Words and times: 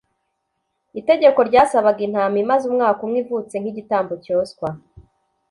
itegeko 0.99 1.39
ryasabaga 1.49 2.01
intama 2.07 2.37
imaze 2.43 2.63
umwaka 2.71 2.99
umwe 3.05 3.17
ivutse 3.23 3.55
nk’igitambo 3.59 4.13
cyoswa 4.23 4.67